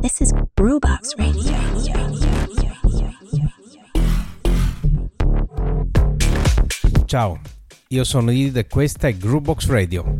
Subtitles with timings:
[0.00, 1.52] This is Brewbox Radio.
[7.04, 7.38] Ciao,
[7.88, 10.16] io sono Id e questa è Groovebox Radio.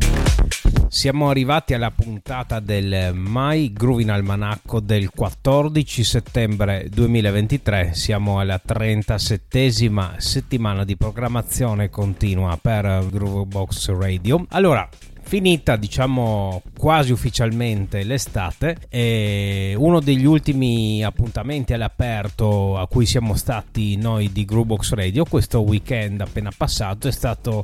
[0.87, 7.93] Siamo arrivati alla puntata del My Groovin Almanacco del 14 settembre 2023.
[7.93, 14.45] Siamo alla 37esima settimana di programmazione continua per Groovebox Radio.
[14.49, 14.87] Allora,
[15.31, 23.95] finita diciamo quasi ufficialmente l'estate e uno degli ultimi appuntamenti all'aperto a cui siamo stati
[23.95, 27.63] noi di Groovebox Radio questo weekend appena passato è stato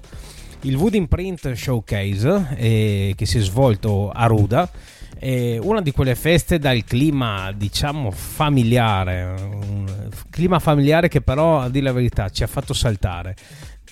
[0.61, 4.72] il Wood Imprint Showcase eh, che si è svolto a Ruda
[5.20, 11.84] una di quelle feste dal clima diciamo familiare un clima familiare che però a dire
[11.84, 13.36] la verità ci ha fatto saltare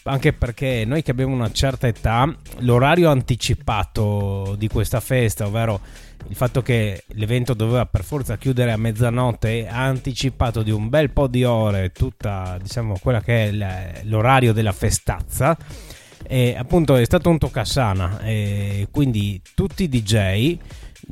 [0.07, 5.79] anche perché noi che abbiamo una certa età l'orario anticipato di questa festa ovvero
[6.27, 11.09] il fatto che l'evento doveva per forza chiudere a mezzanotte ha anticipato di un bel
[11.09, 15.57] po' di ore tutta diciamo quella che è l'orario della festazza
[16.27, 20.57] e appunto è stato un toccasana e quindi tutti i DJ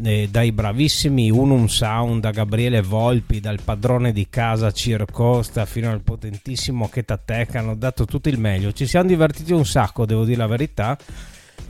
[0.03, 6.02] eh, dai bravissimi Unum Sound da Gabriele Volpi dal padrone di casa Circosta fino al
[6.02, 8.72] potentissimo Ketatech hanno dato tutto il meglio.
[8.72, 10.98] Ci siamo divertiti un sacco devo dire la verità.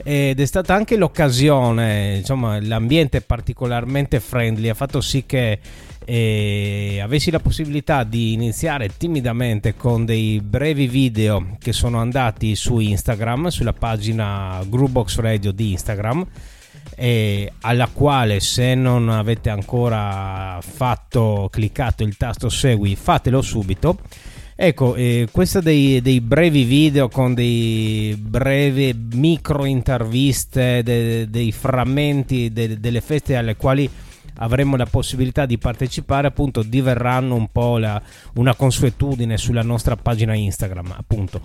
[0.02, 5.60] Ed è stata anche l'occasione insomma l'ambiente particolarmente friendly ha fatto sì che
[6.04, 12.78] e avessi la possibilità di iniziare timidamente con dei brevi video che sono andati su
[12.78, 16.26] Instagram, sulla pagina Groovebox Radio di Instagram,
[17.60, 23.98] alla quale se non avete ancora fatto cliccato il tasto segui fatelo subito.
[24.56, 32.52] Ecco eh, questo dei, dei, brevi video con dei brevi micro interviste de, dei frammenti
[32.52, 33.90] de, delle feste alle quali
[34.38, 38.00] avremo la possibilità di partecipare appunto diverranno un po' la,
[38.34, 41.40] una consuetudine sulla nostra pagina Instagram appunto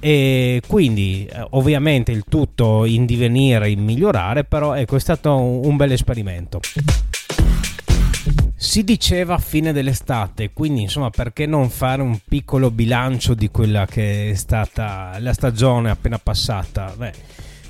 [0.00, 5.76] e quindi eh, ovviamente il tutto in divenire in migliorare però ecco è stato un,
[5.76, 6.60] bel esperimento
[8.58, 14.30] si diceva fine dell'estate, quindi insomma perché non fare un piccolo bilancio di quella che
[14.30, 16.92] è stata la stagione appena passata?
[16.96, 17.12] Beh,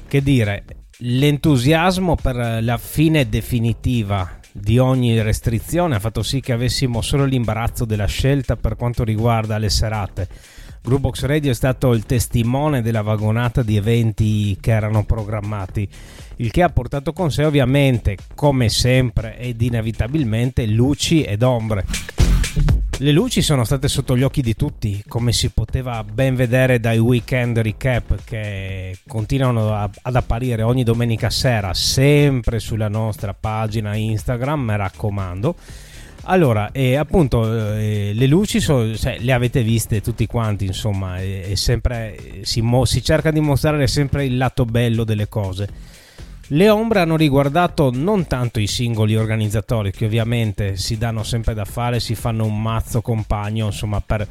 [0.07, 0.65] che dire,
[0.99, 7.85] l'entusiasmo per la fine definitiva di ogni restrizione ha fatto sì che avessimo solo l'imbarazzo
[7.85, 10.29] della scelta per quanto riguarda le serate.
[10.83, 15.89] Groovebox Radio è stato il testimone della vagonata di eventi che erano programmati,
[16.37, 22.16] il che ha portato con sé ovviamente, come sempre ed inevitabilmente, luci ed ombre.
[22.99, 26.97] Le luci sono state sotto gli occhi di tutti, come si poteva ben vedere dai
[26.97, 34.77] weekend recap che continuano ad apparire ogni domenica sera, sempre sulla nostra pagina Instagram, mi
[34.79, 35.57] raccomando.
[36.29, 41.53] Allora, eh, appunto, eh, le luci so, cioè, le avete viste tutti quanti, insomma, e,
[41.55, 45.96] sempre, si, mo, si cerca di mostrare sempre il lato bello delle cose
[46.49, 51.65] le ombre hanno riguardato non tanto i singoli organizzatori che ovviamente si danno sempre da
[51.65, 54.27] fare, si fanno un mazzo compagno insomma per,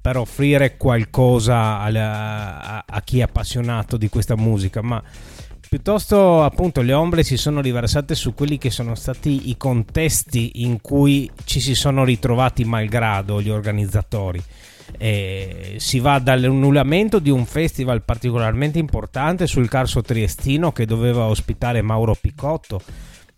[0.00, 5.02] per offrire qualcosa a, a, a chi è appassionato di questa musica, ma
[5.68, 10.80] piuttosto appunto le ombre si sono riversate su quelli che sono stati i contesti in
[10.80, 14.40] cui ci si sono ritrovati malgrado gli organizzatori
[14.98, 21.82] eh, si va dall'annullamento di un festival particolarmente importante sul Carso Triestino che doveva ospitare
[21.82, 22.80] Mauro Picotto.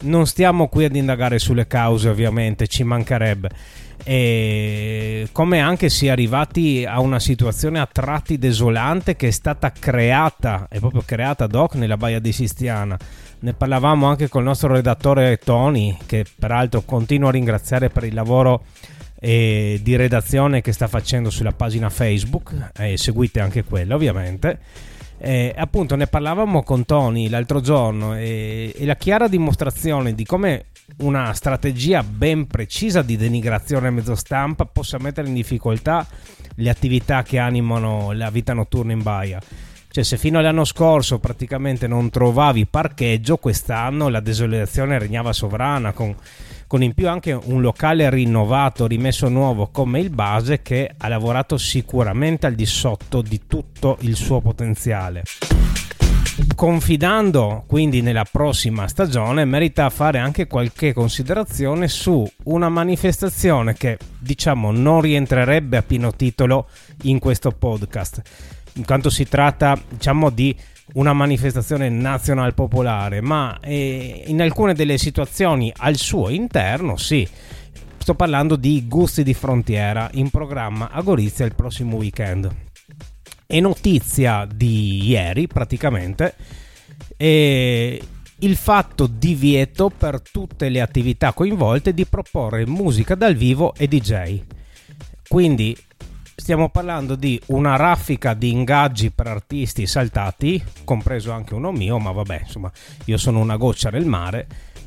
[0.00, 3.50] Non stiamo qui ad indagare sulle cause, ovviamente, ci mancherebbe.
[4.04, 9.72] E come anche si è arrivati a una situazione a tratti desolante che è stata
[9.72, 12.96] creata, è proprio creata ad hoc nella Baia di Sistiana.
[13.40, 18.14] Ne parlavamo anche con il nostro redattore Tony, che peraltro continuo a ringraziare per il
[18.14, 18.62] lavoro
[19.18, 24.58] e di redazione che sta facendo sulla pagina Facebook e seguite anche quella ovviamente
[25.20, 30.66] e appunto ne parlavamo con Tony l'altro giorno e, e la chiara dimostrazione di come
[30.98, 36.06] una strategia ben precisa di denigrazione a mezzo stampa possa mettere in difficoltà
[36.54, 39.40] le attività che animano la vita notturna in baia.
[39.90, 46.14] Cioè, se fino all'anno scorso praticamente non trovavi parcheggio, quest'anno la desolazione regnava sovrana con
[46.68, 51.56] con in più anche un locale rinnovato, rimesso nuovo come il base che ha lavorato
[51.56, 55.22] sicuramente al di sotto di tutto il suo potenziale.
[56.54, 64.70] Confidando quindi nella prossima stagione, merita fare anche qualche considerazione su una manifestazione che diciamo
[64.70, 66.68] non rientrerebbe a pieno titolo
[67.04, 68.22] in questo podcast,
[68.74, 70.54] in quanto si tratta diciamo di
[70.94, 77.26] una manifestazione nazionale popolare, ma eh, in alcune delle situazioni al suo interno sì.
[77.98, 82.50] Sto parlando di Gusti di Frontiera in programma a Gorizia il prossimo weekend.
[83.46, 86.34] È notizia di ieri praticamente
[87.16, 88.02] e
[88.40, 94.42] il fatto divieto per tutte le attività coinvolte di proporre musica dal vivo e DJ.
[95.26, 95.76] Quindi
[96.48, 102.10] stiamo parlando di una raffica di ingaggi per artisti saltati, compreso anche uno mio, ma
[102.10, 102.72] vabbè, insomma,
[103.04, 104.46] io sono una goccia nel mare.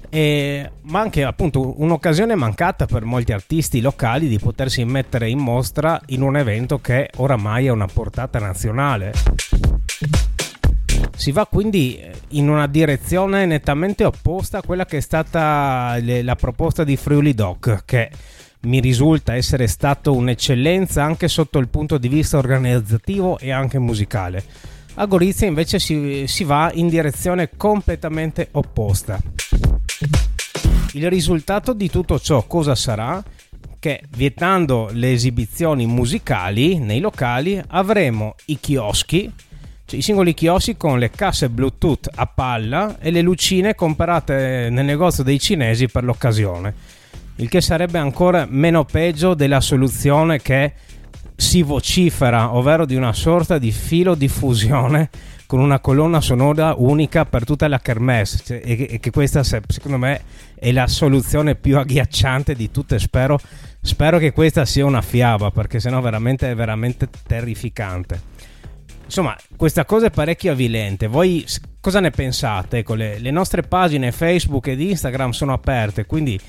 [0.10, 6.02] E, ma anche appunto un'occasione mancata per molti artisti locali di potersi mettere in mostra
[6.08, 9.14] in un evento che oramai ha una portata nazionale.
[11.16, 16.84] Si va quindi in una direzione nettamente opposta a quella che è stata la proposta
[16.84, 18.10] di Friuli Doc, che
[18.62, 24.44] mi risulta essere stato un'eccellenza anche sotto il punto di vista organizzativo e anche musicale.
[24.96, 29.20] A Gorizia invece si, si va in direzione completamente opposta.
[30.94, 33.24] Il risultato di tutto ciò cosa sarà?
[33.80, 39.32] Che vietando le esibizioni musicali nei locali avremo i chioschi,
[39.86, 44.86] cioè i singoli chioschi con le casse Bluetooth a palla e le lucine comprate nel
[44.86, 47.00] negozio dei cinesi per l'occasione
[47.38, 50.74] il che sarebbe ancora meno peggio della soluzione che
[51.42, 55.10] si vocifera, ovvero di una sorta di filo diffusione
[55.48, 58.42] con una colonna sonora unica per tutta la kermesse.
[58.44, 60.22] Cioè, e, che questa secondo me
[60.54, 63.00] è la soluzione più agghiacciante di tutte.
[63.00, 63.40] Spero,
[63.82, 68.30] spero che questa sia una fiaba perché sennò veramente è veramente terrificante.
[69.04, 71.08] Insomma questa cosa è parecchio avvilente.
[71.08, 71.44] Voi
[71.82, 72.78] cosa ne pensate?
[72.78, 76.40] Ecco, le, le nostre pagine facebook ed instagram sono aperte quindi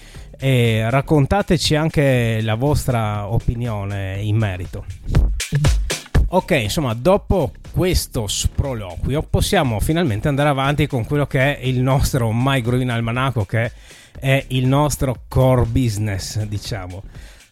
[0.43, 4.85] e raccontateci anche la vostra opinione in merito.
[6.31, 12.33] Ok, insomma, dopo questo sproloquio possiamo finalmente andare avanti con quello che è il nostro
[12.33, 13.71] My Green Almanacco, che
[14.19, 17.05] è il nostro core business, diciamo.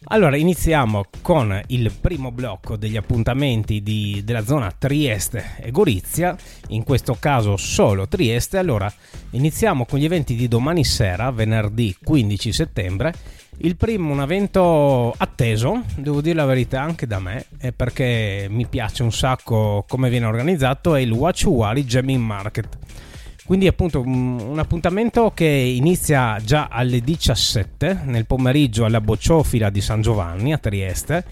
[0.05, 6.35] Allora, iniziamo con il primo blocco degli appuntamenti di, della zona Trieste e Gorizia,
[6.69, 8.57] in questo caso solo Trieste.
[8.57, 8.91] Allora,
[9.31, 13.13] iniziamo con gli eventi di domani sera, venerdì 15 settembre.
[13.57, 17.45] Il primo, un evento atteso, devo dire la verità anche da me,
[17.75, 22.77] perché mi piace un sacco come viene organizzato, è il Watch Wari Jamming Market
[23.51, 30.01] quindi appunto un appuntamento che inizia già alle 17 nel pomeriggio alla Bocciofila di San
[30.01, 31.25] Giovanni a Trieste.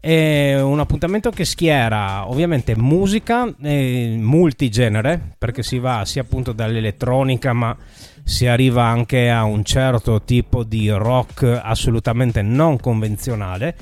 [0.00, 7.52] È un appuntamento che schiera ovviamente musica eh, multigenere perché si va sia appunto dall'elettronica
[7.52, 7.76] ma
[8.24, 13.76] si arriva anche a un certo tipo di rock assolutamente non convenzionale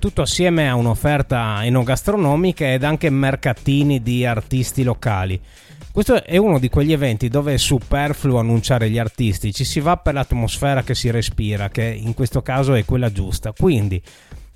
[0.00, 5.40] tutto assieme a un'offerta enogastronomica ed anche mercatini di artisti locali
[5.92, 9.98] questo è uno di quegli eventi dove è superfluo annunciare gli artisti, ci si va
[9.98, 13.52] per l'atmosfera che si respira, che in questo caso è quella giusta.
[13.52, 14.00] Quindi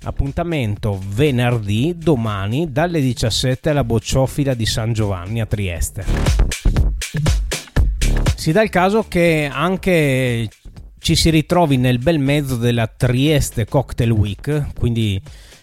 [0.03, 6.05] appuntamento venerdì, domani, dalle 17 alla bocciofila di San Giovanni a Trieste.
[8.35, 10.49] Si dà il caso che anche
[10.99, 15.21] ci si ritrovi nel bel mezzo della Trieste Cocktail Week, quindi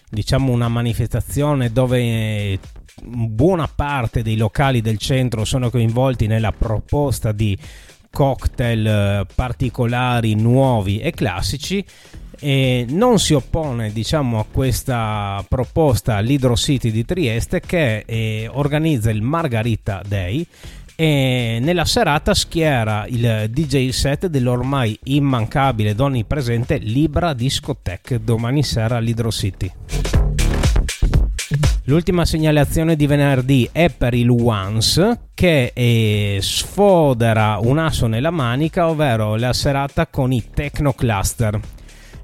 [0.09, 2.59] diciamo una manifestazione dove
[3.02, 7.58] buona parte dei locali del centro sono coinvolti nella proposta di
[8.11, 11.85] cocktail eh, particolari, nuovi e classici.
[12.38, 19.11] E non si oppone diciamo, a questa proposta l'Hydro City di Trieste che eh, organizza
[19.11, 20.47] il Margarita Day
[20.97, 28.97] e nella serata schiera il DJ set dell'ormai immancabile ed onnipresente Libra Discotheque domani sera
[28.97, 30.13] all'Hydro City.
[31.87, 38.88] L'ultima segnalazione di venerdì è per il Once che eh, sfodera un asso nella manica,
[38.88, 41.61] ovvero la serata con i Techno Cluster.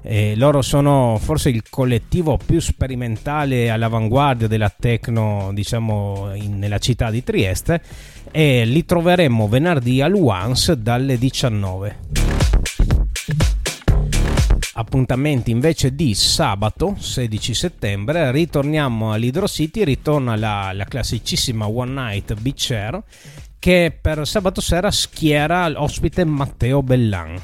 [0.01, 7.11] Eh, loro sono forse il collettivo più sperimentale all'avanguardia della techno, diciamo, in, nella città
[7.11, 7.83] di Trieste
[8.31, 12.40] e li troveremo venerdì al Once dalle 19
[14.81, 22.33] appuntamenti invece di sabato 16 settembre ritorniamo all'Hydro City ritorna la, la classicissima One Night
[22.39, 23.01] Beach Air
[23.57, 27.39] che per sabato sera schiera l'ospite Matteo Bellan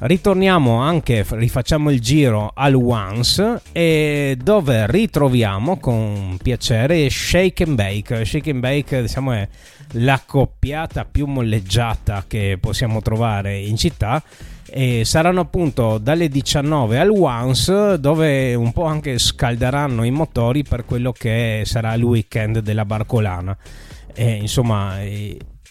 [0.00, 8.24] ritorniamo anche, rifacciamo il giro al Once e dove ritroviamo con piacere Shake and Bake.
[8.24, 9.48] Shake and Bake diciamo è
[9.92, 14.22] la coppiata più molleggiata che possiamo trovare in città
[14.76, 20.84] e saranno appunto dalle 19 al Once dove un po' anche scalderanno i motori per
[20.84, 23.56] quello che sarà il weekend della Barcolana.
[24.12, 24.96] E, insomma,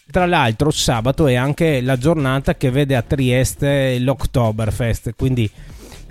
[0.10, 5.52] tra l'altro sabato è anche la giornata che vede a Trieste l'Oktoberfest, quindi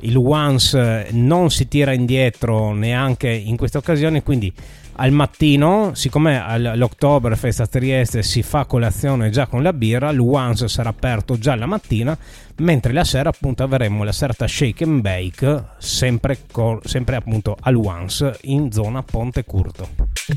[0.00, 4.52] il Once non si tira indietro neanche in questa occasione, quindi
[4.94, 10.68] al mattino, siccome all'Oktoberfest a Trieste si fa colazione già con la birra, il Once
[10.68, 12.16] sarà aperto già la mattina,
[12.56, 17.76] mentre la sera appunto avremo la serata Shake and Bake, sempre, con, sempre appunto al
[17.76, 19.88] Once in zona Ponte Curto.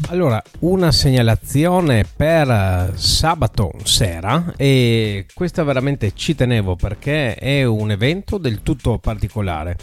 [0.10, 8.38] Allora, una segnalazione per sabato sera e questa veramente ci tenevo perché è un evento
[8.38, 9.78] del tutto particolare.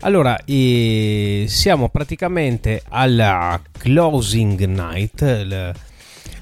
[0.00, 5.74] Allora, eh, siamo praticamente alla closing night, la,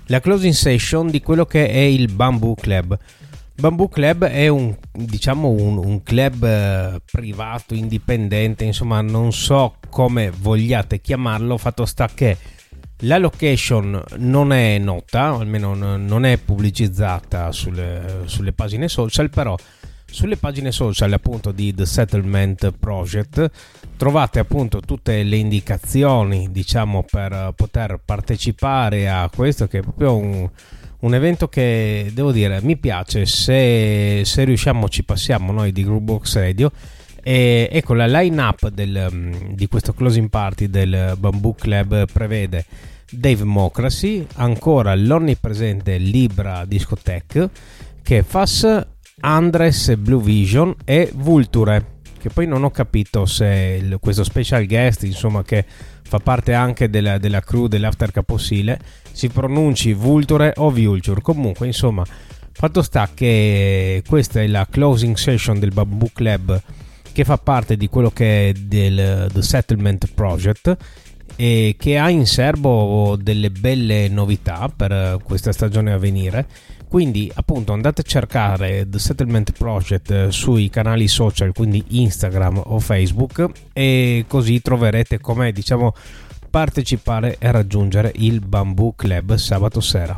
[0.07, 2.99] la closing session di quello che è il Bamboo Club.
[3.55, 10.31] Bamboo Club è un, diciamo un, un club eh, privato, indipendente, insomma non so come
[10.37, 12.37] vogliate chiamarlo, fatto sta che
[12.99, 19.57] la location non è nota, almeno non è pubblicizzata sulle, sulle pagine social, però
[20.15, 23.51] sulle pagine social appunto di The Settlement Project
[23.97, 30.49] trovate appunto tutte le indicazioni diciamo per poter partecipare a questo che è proprio un,
[31.01, 33.27] un evento che devo dire mi piace.
[33.27, 36.71] Se, se riusciamo ci passiamo noi di Groovebox Radio.
[37.21, 42.67] E ecco la line up del, di questo closing party del Bamboo Club prevede
[43.11, 47.49] Dave Mocracy ancora l'onnipresente Libra Discotech
[48.03, 48.93] che FAS
[49.25, 55.03] Andres Blue Vision e Vulture che poi non ho capito se il, questo special guest
[55.05, 55.65] insomma che
[56.03, 58.79] fa parte anche della, della crew dell'After Caposile
[59.13, 61.23] si pronunci Vulture o Vulture.
[61.23, 62.05] Comunque insomma
[62.53, 66.61] fatto sta che questa è la closing session del Bamboo Club
[67.11, 70.77] che fa parte di quello che è del The Settlement Project
[71.37, 76.47] e che ha in serbo delle belle novità per questa stagione a venire
[76.89, 82.79] quindi appunto andate a cercare The Settlement Project eh, sui canali social, quindi Instagram o
[82.79, 85.95] Facebook e così troverete come diciamo
[86.51, 90.17] partecipare e raggiungere il Bamboo Club sabato sera.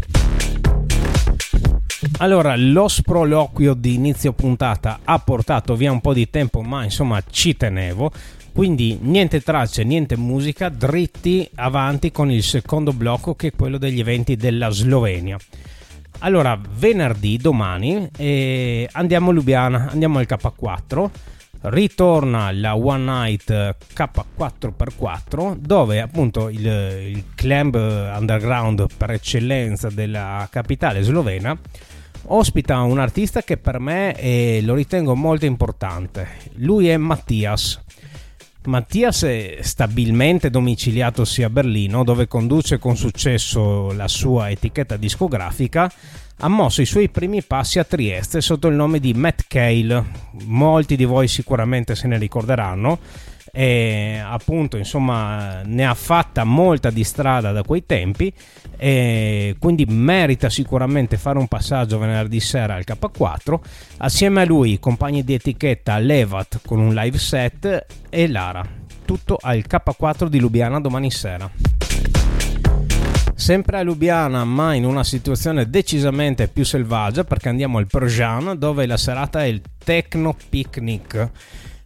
[2.18, 7.22] Allora, lo sproloquio di inizio puntata ha portato via un po' di tempo, ma insomma
[7.30, 8.10] ci tenevo.
[8.52, 14.00] Quindi niente tracce, niente musica, dritti avanti con il secondo blocco che è quello degli
[14.00, 15.38] eventi della Slovenia.
[16.20, 21.10] Allora, venerdì, domani, eh, andiamo a Lubiana, andiamo al K4.
[21.68, 23.50] Ritorna la One Night
[23.94, 31.58] K4x4, dove appunto il, il club underground per eccellenza della capitale slovena
[32.28, 36.28] ospita un artista che per me è, lo ritengo molto importante.
[36.54, 37.82] Lui è Mattias.
[38.66, 45.90] Mattias è stabilmente domiciliatosi a Berlino, dove conduce con successo la sua etichetta discografica,
[46.38, 50.04] ha mosso i suoi primi passi a Trieste sotto il nome di Matt Cale.
[50.44, 52.98] Molti di voi sicuramente se ne ricorderanno
[53.58, 58.30] e appunto insomma ne ha fatta molta di strada da quei tempi
[58.76, 63.58] e quindi merita sicuramente fare un passaggio venerdì sera al K4
[63.96, 68.62] assieme a lui compagni di etichetta Levat con un live set e Lara.
[69.06, 71.50] Tutto al K4 di Lubiana domani sera.
[73.34, 78.84] Sempre a Lubiana ma in una situazione decisamente più selvaggia perché andiamo al Persian dove
[78.84, 81.30] la serata è il Techno Picnic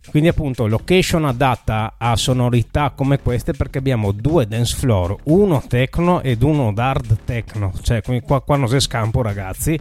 [0.08, 6.22] quindi appunto location adatta a sonorità come queste perché abbiamo due dance floor, uno techno
[6.22, 9.78] ed uno hard techno, cioè qua, qua non si scampo ragazzi.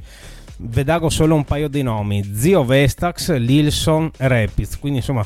[0.62, 5.26] Vedago solo un paio di nomi, Zio Vestax, Lilson e Rapids, quindi insomma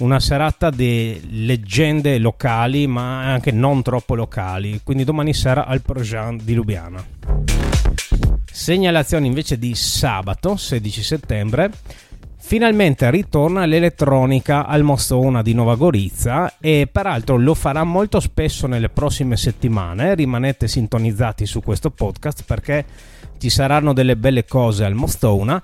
[0.00, 6.38] una serata di leggende locali ma anche non troppo locali, quindi domani sera al Projan
[6.42, 7.02] di Lubiana.
[8.44, 11.70] Segnalazione invece di sabato 16 settembre
[12.46, 18.90] Finalmente ritorna l'elettronica al Mostona di Nova Gorizia e peraltro lo farà molto spesso nelle
[18.90, 20.14] prossime settimane.
[20.14, 22.84] Rimanete sintonizzati su questo podcast perché
[23.38, 25.60] ci saranno delle belle cose al Mostona.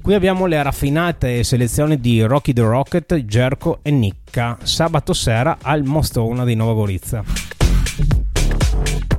[0.00, 5.84] Qui abbiamo le raffinate selezioni di Rocky the Rocket, Jerko e Nicca sabato sera al
[5.84, 7.22] Mostona di Nova Gorizia.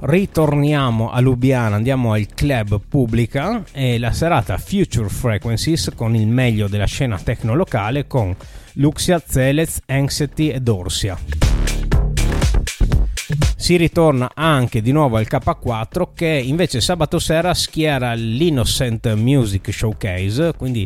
[0.05, 6.67] Ritorniamo a Lubiana, andiamo al club Pubblica e la serata Future Frequencies con il meglio
[6.67, 8.35] della scena techno locale con
[8.73, 11.17] Luxia, Zelez, Anxiety ed Orsia.
[13.55, 20.53] Si ritorna anche di nuovo al K4 che invece sabato sera schiera l'Innocent Music Showcase,
[20.57, 20.85] quindi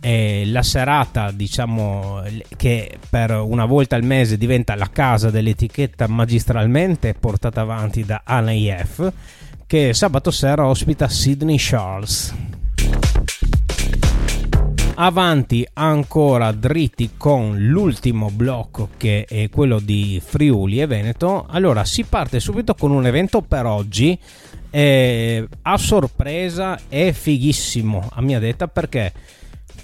[0.00, 2.22] è la serata diciamo
[2.56, 9.12] che per una volta al mese diventa la casa dell'etichetta magistralmente portata avanti da ANIF
[9.66, 12.34] che sabato sera ospita Sidney Charles.
[14.96, 21.46] Avanti ancora dritti con l'ultimo blocco che è quello di Friuli e Veneto.
[21.48, 24.16] Allora si parte subito con un evento per oggi.
[24.70, 29.12] Eh, a sorpresa è fighissimo a mia detta perché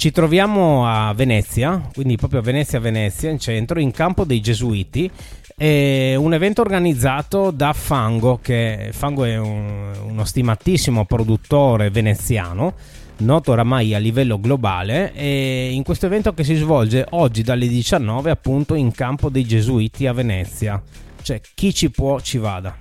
[0.01, 5.11] ci troviamo a Venezia quindi proprio a Venezia Venezia in centro in campo dei Gesuiti
[5.55, 12.77] è un evento organizzato da Fango che Fango è un, uno stimatissimo produttore veneziano
[13.19, 18.31] noto oramai a livello globale e in questo evento che si svolge oggi dalle 19
[18.31, 20.81] appunto in campo dei Gesuiti a Venezia.
[21.21, 22.75] Cioè chi ci può ci vada.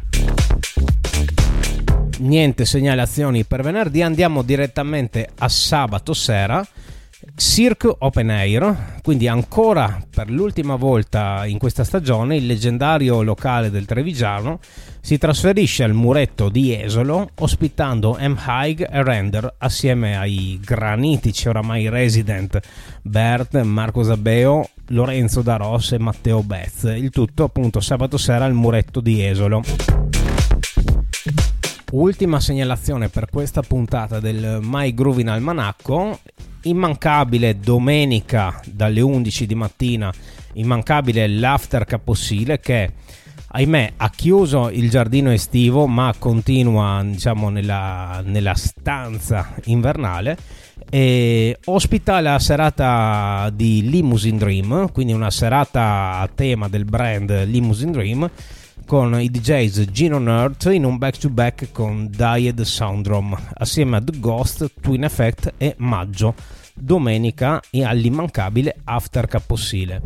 [2.20, 6.66] Niente segnalazioni per venerdì, andiamo direttamente a sabato sera
[7.36, 13.84] Cirque Open Air, quindi ancora per l'ultima volta in questa stagione il leggendario locale del
[13.84, 14.60] Trevigiano
[15.02, 18.38] si trasferisce al muretto di Esolo ospitando M.
[18.42, 22.58] Haig e Render assieme ai granitici oramai resident
[23.02, 26.84] Bert, Marco Zabeo, Lorenzo Daros e Matteo Bez.
[26.84, 29.62] Il tutto appunto sabato sera al muretto di Esolo.
[31.92, 36.20] Ultima segnalazione per questa puntata del My Groove in Almanacco,
[36.64, 40.12] immancabile domenica dalle 11 di mattina,
[40.54, 42.92] immancabile l'after Caposile che
[43.52, 50.38] ahimè ha chiuso il giardino estivo ma continua diciamo nella, nella stanza invernale
[50.90, 57.92] e ospita la serata di Limousine Dream, quindi una serata a tema del brand Limousine
[57.92, 58.30] Dream
[58.86, 64.02] con i DJs Gino Nerd in un back to back con Died Soundrome assieme a
[64.02, 66.34] The Ghost, Twin Effect e Maggio
[66.74, 70.02] domenica all'immancabile After Capossile.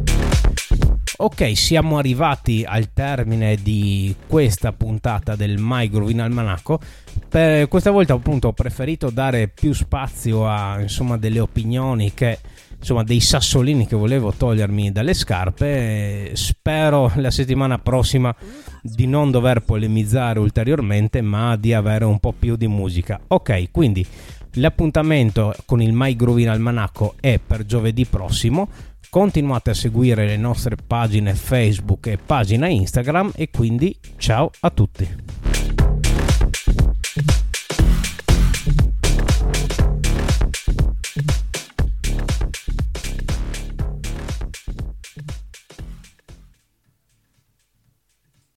[1.15, 6.79] Ok, siamo arrivati al termine di questa puntata del My Groove in Almanacco.
[7.29, 12.39] Per questa volta appunto ho preferito dare più spazio a insomma delle opinioni che
[12.83, 16.31] insomma dei sassolini che volevo togliermi dalle scarpe.
[16.33, 18.35] Spero la settimana prossima
[18.81, 23.19] di non dover polemizzare ulteriormente, ma di avere un po' più di musica.
[23.27, 24.05] Ok, quindi
[24.55, 28.67] l'appuntamento con il My Groove in Almanacco è per giovedì prossimo.
[29.09, 35.42] Continuate a seguire le nostre pagine Facebook e pagina Instagram e quindi ciao a tutti.